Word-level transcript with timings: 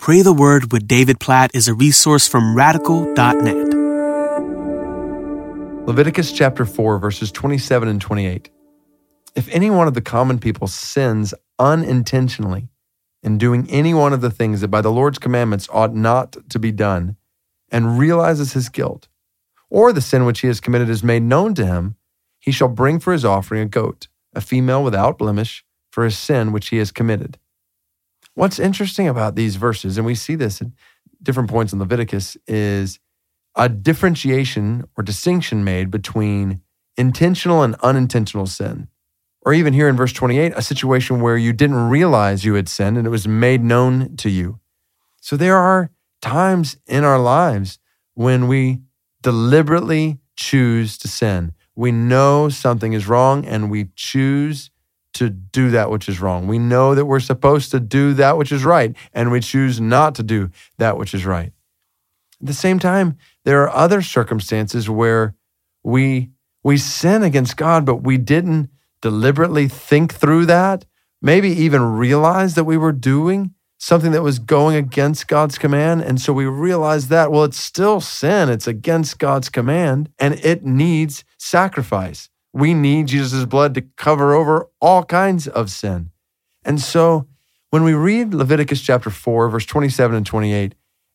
Pray 0.00 0.22
the 0.22 0.32
Word 0.32 0.72
with 0.72 0.88
David 0.88 1.20
Platt 1.20 1.50
is 1.52 1.68
a 1.68 1.74
resource 1.74 2.26
from 2.26 2.56
radical.net. 2.56 3.68
Leviticus 5.86 6.32
chapter 6.32 6.64
4, 6.64 6.98
verses 6.98 7.30
27 7.30 7.86
and 7.86 8.00
28. 8.00 8.48
If 9.36 9.46
any 9.50 9.68
one 9.68 9.86
of 9.86 9.92
the 9.92 10.00
common 10.00 10.38
people 10.38 10.68
sins 10.68 11.34
unintentionally 11.58 12.70
in 13.22 13.36
doing 13.36 13.68
any 13.68 13.92
one 13.92 14.14
of 14.14 14.22
the 14.22 14.30
things 14.30 14.62
that 14.62 14.68
by 14.68 14.80
the 14.80 14.90
Lord's 14.90 15.18
commandments 15.18 15.68
ought 15.70 15.94
not 15.94 16.34
to 16.48 16.58
be 16.58 16.72
done, 16.72 17.16
and 17.70 17.98
realizes 17.98 18.54
his 18.54 18.70
guilt, 18.70 19.06
or 19.68 19.92
the 19.92 20.00
sin 20.00 20.24
which 20.24 20.40
he 20.40 20.46
has 20.46 20.60
committed 20.60 20.88
is 20.88 21.04
made 21.04 21.24
known 21.24 21.52
to 21.56 21.66
him, 21.66 21.96
he 22.38 22.52
shall 22.52 22.68
bring 22.68 23.00
for 23.00 23.12
his 23.12 23.26
offering 23.26 23.60
a 23.60 23.66
goat, 23.66 24.08
a 24.34 24.40
female 24.40 24.82
without 24.82 25.18
blemish, 25.18 25.62
for 25.90 26.04
his 26.04 26.16
sin 26.16 26.52
which 26.52 26.68
he 26.68 26.78
has 26.78 26.90
committed. 26.90 27.38
What's 28.34 28.58
interesting 28.58 29.08
about 29.08 29.34
these 29.34 29.56
verses, 29.56 29.96
and 29.96 30.06
we 30.06 30.14
see 30.14 30.34
this 30.34 30.62
at 30.62 30.68
different 31.22 31.50
points 31.50 31.72
in 31.72 31.78
Leviticus, 31.78 32.36
is 32.46 32.98
a 33.56 33.68
differentiation 33.68 34.84
or 34.96 35.02
distinction 35.02 35.64
made 35.64 35.90
between 35.90 36.62
intentional 36.96 37.62
and 37.62 37.74
unintentional 37.76 38.46
sin. 38.46 38.88
Or 39.42 39.54
even 39.54 39.72
here 39.72 39.88
in 39.88 39.96
verse 39.96 40.12
28, 40.12 40.52
a 40.54 40.62
situation 40.62 41.20
where 41.20 41.36
you 41.36 41.52
didn't 41.52 41.88
realize 41.88 42.44
you 42.44 42.54
had 42.54 42.68
sinned 42.68 42.98
and 42.98 43.06
it 43.06 43.10
was 43.10 43.26
made 43.26 43.64
known 43.64 44.16
to 44.18 44.28
you. 44.28 44.60
So 45.20 45.36
there 45.36 45.56
are 45.56 45.90
times 46.20 46.76
in 46.86 47.04
our 47.04 47.18
lives 47.18 47.78
when 48.14 48.48
we 48.48 48.80
deliberately 49.22 50.18
choose 50.36 50.98
to 50.98 51.08
sin. 51.08 51.52
We 51.74 51.90
know 51.90 52.48
something 52.50 52.92
is 52.92 53.08
wrong 53.08 53.46
and 53.46 53.70
we 53.70 53.88
choose 53.96 54.70
to 55.14 55.30
do 55.30 55.70
that 55.70 55.90
which 55.90 56.08
is 56.08 56.20
wrong. 56.20 56.46
We 56.46 56.58
know 56.58 56.94
that 56.94 57.06
we're 57.06 57.20
supposed 57.20 57.70
to 57.72 57.80
do 57.80 58.14
that 58.14 58.36
which 58.36 58.52
is 58.52 58.64
right, 58.64 58.94
and 59.12 59.30
we 59.30 59.40
choose 59.40 59.80
not 59.80 60.14
to 60.16 60.22
do 60.22 60.50
that 60.78 60.96
which 60.96 61.14
is 61.14 61.26
right. 61.26 61.52
At 62.40 62.46
the 62.46 62.54
same 62.54 62.78
time, 62.78 63.16
there 63.44 63.62
are 63.62 63.70
other 63.70 64.02
circumstances 64.02 64.88
where 64.88 65.34
we 65.82 66.30
we 66.62 66.76
sin 66.76 67.22
against 67.22 67.56
God, 67.56 67.86
but 67.86 67.96
we 67.96 68.18
didn't 68.18 68.68
deliberately 69.00 69.66
think 69.66 70.14
through 70.14 70.46
that, 70.46 70.84
maybe 71.22 71.48
even 71.48 71.82
realize 71.82 72.54
that 72.54 72.64
we 72.64 72.76
were 72.76 72.92
doing 72.92 73.54
something 73.78 74.12
that 74.12 74.22
was 74.22 74.38
going 74.38 74.76
against 74.76 75.26
God's 75.26 75.56
command. 75.56 76.02
And 76.02 76.20
so 76.20 76.34
we 76.34 76.44
realize 76.44 77.08
that, 77.08 77.32
well, 77.32 77.44
it's 77.44 77.58
still 77.58 78.00
sin. 78.00 78.50
It's 78.50 78.66
against 78.66 79.18
God's 79.18 79.48
command 79.48 80.10
and 80.18 80.34
it 80.44 80.64
needs 80.64 81.24
sacrifice. 81.38 82.28
We 82.52 82.74
need 82.74 83.06
Jesus' 83.06 83.44
blood 83.44 83.74
to 83.74 83.82
cover 83.96 84.34
over 84.34 84.68
all 84.80 85.04
kinds 85.04 85.46
of 85.46 85.70
sin. 85.70 86.10
And 86.64 86.80
so 86.80 87.26
when 87.70 87.84
we 87.84 87.94
read 87.94 88.34
Leviticus 88.34 88.80
chapter 88.80 89.10
4, 89.10 89.48
verse 89.48 89.66
27 89.66 90.16
and 90.16 90.26
28, 90.26 90.74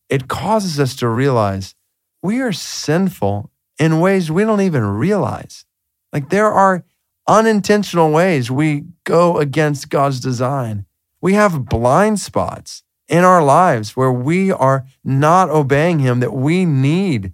it 0.10 0.28
causes 0.28 0.80
us 0.80 0.96
to 0.98 1.08
realize 1.08 1.76
we 2.22 2.40
are 2.40 2.54
sinful 2.54 3.52
in 3.78 4.00
ways 4.00 4.32
we 4.32 4.44
don't 4.44 4.62
even 4.62 4.84
realize. 4.86 5.66
Like 6.14 6.30
there 6.30 6.52
are 6.52 6.86
unintentional 7.28 8.12
ways 8.12 8.50
we 8.50 8.86
go 9.04 9.38
against 9.38 9.90
God's 9.90 10.20
design. 10.20 10.86
We 11.22 11.34
have 11.34 11.66
blind 11.66 12.20
spots 12.20 12.84
in 13.08 13.24
our 13.24 13.44
lives 13.44 13.96
where 13.96 14.12
we 14.12 14.52
are 14.52 14.86
not 15.04 15.50
obeying 15.50 16.00
Him 16.00 16.20
that 16.22 16.34
we 16.34 16.66
need 16.66 17.34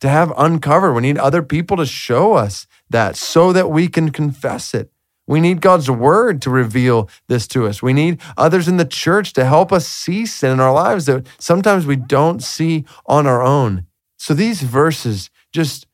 to 0.00 0.08
have 0.08 0.32
uncovered. 0.36 0.94
We 0.94 1.02
need 1.02 1.18
other 1.18 1.42
people 1.42 1.76
to 1.76 1.86
show 1.86 2.34
us 2.34 2.66
that 2.88 3.16
so 3.16 3.52
that 3.52 3.70
we 3.70 3.88
can 3.88 4.10
confess 4.10 4.74
it. 4.74 4.90
We 5.26 5.40
need 5.40 5.60
God's 5.60 5.88
word 5.88 6.42
to 6.42 6.50
reveal 6.50 7.08
this 7.28 7.46
to 7.48 7.66
us. 7.66 7.80
We 7.80 7.92
need 7.92 8.20
others 8.36 8.66
in 8.66 8.78
the 8.78 8.84
church 8.84 9.32
to 9.34 9.44
help 9.44 9.72
us 9.72 9.86
see 9.86 10.26
sin 10.26 10.50
in 10.50 10.60
our 10.60 10.72
lives 10.72 11.06
that 11.06 11.24
sometimes 11.38 11.86
we 11.86 11.94
don't 11.94 12.42
see 12.42 12.84
on 13.06 13.28
our 13.28 13.40
own. 13.40 13.86
So 14.18 14.34
these 14.34 14.62
verses 14.62 15.30
just 15.52 15.86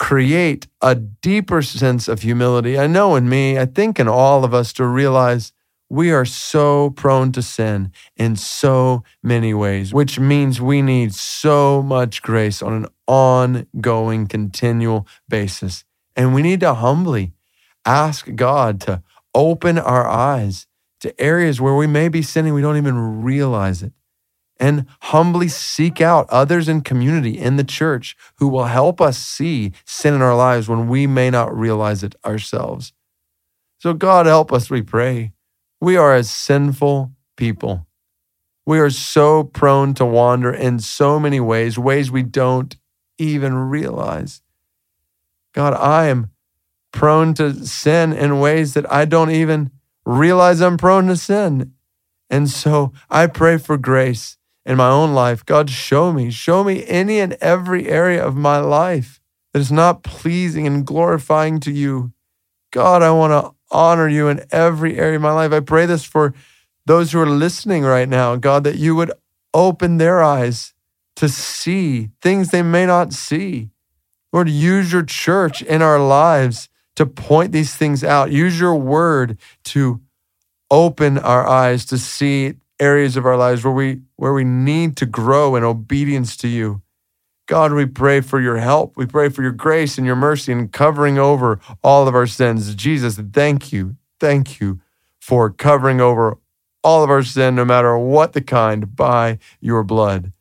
create 0.00 0.66
a 0.80 0.96
deeper 0.96 1.62
sense 1.62 2.08
of 2.08 2.22
humility. 2.22 2.78
I 2.78 2.88
know 2.88 3.14
in 3.14 3.28
me, 3.28 3.58
I 3.58 3.66
think 3.66 4.00
in 4.00 4.08
all 4.08 4.44
of 4.44 4.52
us 4.52 4.72
to 4.72 4.86
realize 4.86 5.52
we 5.90 6.12
are 6.12 6.24
so 6.24 6.90
prone 6.90 7.32
to 7.32 7.42
sin 7.42 7.92
in 8.16 8.36
so 8.36 9.02
many 9.24 9.52
ways, 9.52 9.92
which 9.92 10.20
means 10.20 10.60
we 10.60 10.80
need 10.80 11.12
so 11.12 11.82
much 11.82 12.22
grace 12.22 12.62
on 12.62 12.72
an 12.72 12.86
ongoing, 13.08 14.28
continual 14.28 15.06
basis. 15.28 15.84
And 16.14 16.32
we 16.32 16.42
need 16.42 16.60
to 16.60 16.74
humbly 16.74 17.32
ask 17.84 18.32
God 18.36 18.80
to 18.82 19.02
open 19.34 19.78
our 19.78 20.06
eyes 20.06 20.68
to 21.00 21.20
areas 21.20 21.60
where 21.60 21.74
we 21.74 21.88
may 21.88 22.08
be 22.08 22.22
sinning, 22.22 22.54
we 22.54 22.62
don't 22.62 22.76
even 22.76 23.22
realize 23.22 23.82
it. 23.82 23.92
And 24.60 24.86
humbly 25.00 25.48
seek 25.48 26.00
out 26.00 26.28
others 26.28 26.68
in 26.68 26.82
community 26.82 27.38
in 27.38 27.56
the 27.56 27.64
church 27.64 28.16
who 28.36 28.46
will 28.46 28.66
help 28.66 29.00
us 29.00 29.18
see 29.18 29.72
sin 29.86 30.14
in 30.14 30.22
our 30.22 30.36
lives 30.36 30.68
when 30.68 30.86
we 30.86 31.06
may 31.06 31.30
not 31.30 31.56
realize 31.56 32.04
it 32.04 32.14
ourselves. 32.24 32.92
So, 33.78 33.94
God, 33.94 34.26
help 34.26 34.52
us, 34.52 34.68
we 34.68 34.82
pray. 34.82 35.32
We 35.80 35.96
are 35.96 36.14
a 36.14 36.24
sinful 36.24 37.12
people. 37.36 37.86
We 38.66 38.78
are 38.78 38.90
so 38.90 39.44
prone 39.44 39.94
to 39.94 40.04
wander 40.04 40.52
in 40.52 40.78
so 40.78 41.18
many 41.18 41.40
ways, 41.40 41.78
ways 41.78 42.10
we 42.10 42.22
don't 42.22 42.76
even 43.18 43.54
realize. 43.54 44.42
God, 45.54 45.74
I 45.74 46.06
am 46.06 46.30
prone 46.92 47.34
to 47.34 47.66
sin 47.66 48.12
in 48.12 48.40
ways 48.40 48.74
that 48.74 48.90
I 48.92 49.06
don't 49.06 49.30
even 49.30 49.70
realize 50.04 50.60
I'm 50.60 50.76
prone 50.76 51.06
to 51.06 51.16
sin. 51.16 51.72
And 52.28 52.48
so 52.48 52.92
I 53.08 53.26
pray 53.26 53.58
for 53.58 53.76
grace 53.76 54.36
in 54.64 54.76
my 54.76 54.88
own 54.88 55.14
life. 55.14 55.44
God, 55.44 55.70
show 55.70 56.12
me, 56.12 56.30
show 56.30 56.62
me 56.62 56.84
any 56.86 57.18
and 57.20 57.32
every 57.40 57.88
area 57.88 58.24
of 58.24 58.36
my 58.36 58.58
life 58.58 59.20
that 59.52 59.60
is 59.60 59.72
not 59.72 60.02
pleasing 60.02 60.66
and 60.66 60.86
glorifying 60.86 61.58
to 61.60 61.72
you. 61.72 62.12
God, 62.70 63.02
I 63.02 63.10
want 63.10 63.32
to 63.32 63.54
honor 63.70 64.08
you 64.08 64.28
in 64.28 64.44
every 64.50 64.98
area 64.98 65.16
of 65.16 65.22
my 65.22 65.32
life. 65.32 65.52
I 65.52 65.60
pray 65.60 65.86
this 65.86 66.04
for 66.04 66.34
those 66.86 67.12
who 67.12 67.20
are 67.20 67.28
listening 67.28 67.84
right 67.84 68.08
now, 68.08 68.36
God, 68.36 68.64
that 68.64 68.76
you 68.76 68.94
would 68.96 69.12
open 69.54 69.98
their 69.98 70.22
eyes 70.22 70.74
to 71.16 71.28
see 71.28 72.10
things 72.22 72.50
they 72.50 72.62
may 72.62 72.86
not 72.86 73.12
see. 73.12 73.70
Lord, 74.32 74.48
use 74.48 74.92
your 74.92 75.02
church 75.02 75.62
in 75.62 75.82
our 75.82 75.98
lives 75.98 76.68
to 76.96 77.06
point 77.06 77.52
these 77.52 77.74
things 77.74 78.04
out. 78.04 78.30
Use 78.30 78.58
your 78.58 78.76
word 78.76 79.38
to 79.64 80.00
open 80.70 81.18
our 81.18 81.46
eyes 81.46 81.84
to 81.86 81.98
see 81.98 82.54
areas 82.78 83.16
of 83.16 83.26
our 83.26 83.36
lives 83.36 83.64
where 83.64 83.72
we 83.72 84.00
where 84.16 84.32
we 84.32 84.44
need 84.44 84.96
to 84.96 85.06
grow 85.06 85.56
in 85.56 85.64
obedience 85.64 86.36
to 86.38 86.48
you. 86.48 86.80
God, 87.50 87.72
we 87.72 87.84
pray 87.84 88.20
for 88.20 88.40
your 88.40 88.58
help. 88.58 88.96
We 88.96 89.06
pray 89.06 89.28
for 89.28 89.42
your 89.42 89.50
grace 89.50 89.98
and 89.98 90.06
your 90.06 90.14
mercy 90.14 90.52
and 90.52 90.70
covering 90.70 91.18
over 91.18 91.58
all 91.82 92.06
of 92.06 92.14
our 92.14 92.28
sins. 92.28 92.72
Jesus, 92.76 93.20
thank 93.32 93.72
you. 93.72 93.96
Thank 94.20 94.60
you 94.60 94.78
for 95.18 95.50
covering 95.50 96.00
over 96.00 96.38
all 96.84 97.02
of 97.02 97.10
our 97.10 97.24
sin, 97.24 97.56
no 97.56 97.64
matter 97.64 97.98
what 97.98 98.34
the 98.34 98.40
kind, 98.40 98.94
by 98.94 99.40
your 99.60 99.82
blood. 99.82 100.32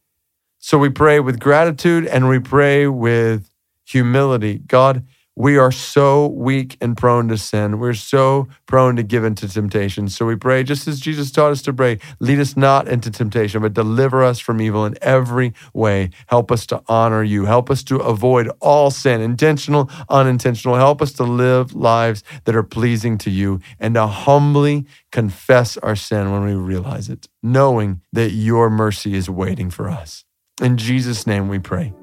So 0.59 0.78
we 0.78 0.90
pray 0.90 1.20
with 1.20 1.40
gratitude 1.40 2.06
and 2.06 2.30
we 2.30 2.38
pray 2.38 2.86
with 2.86 3.50
humility. 3.86 4.59
God, 4.59 5.03
we 5.40 5.58
are 5.58 5.72
so 5.72 6.28
weak 6.28 6.76
and 6.82 6.98
prone 6.98 7.30
to 7.30 7.38
sin. 7.38 7.80
We're 7.80 7.94
so 7.94 8.50
prone 8.66 8.98
to 8.98 9.04
give 9.04 9.24
into 9.24 9.48
temptation. 9.48 10.10
So 10.10 10.26
we 10.26 10.36
pray, 10.36 10.64
just 10.64 10.86
as 10.86 11.00
Jesus 11.00 11.32
taught 11.32 11.52
us 11.54 11.62
to 11.62 11.72
pray, 11.72 12.00
lead 12.20 12.40
us 12.40 12.58
not 12.58 12.90
into 12.90 13.10
temptation, 13.10 13.62
but 13.62 13.74
deliver 13.74 14.22
us 14.22 14.40
from 14.40 14.62
evil 14.62 14.86
in 14.86 14.98
every 15.02 15.54
way. 15.74 16.10
Help 16.28 16.52
us 16.52 16.66
to 16.68 16.84
honor 16.90 17.24
you. 17.24 17.46
Help 17.46 17.72
us 17.72 17.84
to 17.84 18.00
avoid 18.00 18.52
all 18.60 18.92
sin, 18.92 19.22
intentional, 19.22 19.90
unintentional. 20.10 20.76
Help 20.76 21.02
us 21.02 21.14
to 21.14 21.24
live 21.24 21.74
lives 21.74 22.22
that 22.44 22.54
are 22.54 22.62
pleasing 22.62 23.18
to 23.20 23.30
you 23.30 23.62
and 23.80 23.94
to 23.94 24.08
humbly 24.08 24.86
confess 25.14 25.78
our 25.78 25.96
sin 25.96 26.34
when 26.34 26.44
we 26.44 26.54
realize 26.54 27.08
it, 27.08 27.30
knowing 27.42 28.02
that 28.12 28.32
your 28.32 28.70
mercy 28.70 29.16
is 29.16 29.30
waiting 29.30 29.70
for 29.70 29.88
us. 29.88 30.26
In 30.62 30.76
Jesus' 30.76 31.26
name 31.26 31.47
we 31.47 31.59
pray. 31.59 31.94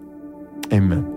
Amen. 0.73 1.16